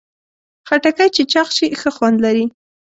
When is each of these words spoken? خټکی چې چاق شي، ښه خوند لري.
خټکی 0.67 1.07
چې 1.15 1.23
چاق 1.31 1.49
شي، 1.57 1.67
ښه 1.79 1.89
خوند 1.95 2.17
لري. 2.25 2.45